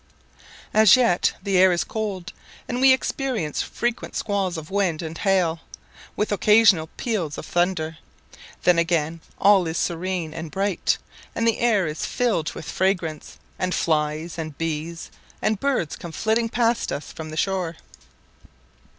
[0.73, 2.33] As yet, the air is cold,
[2.67, 5.59] and we experience frequent squalls of wind and hail,
[6.15, 7.99] with occasional peals of thunder;
[8.63, 10.97] then again all is serene and bright,
[11.35, 16.49] and the air is filled with fragrance, and flies, and bees, and birds come flitting
[16.49, 17.75] past us from the shore.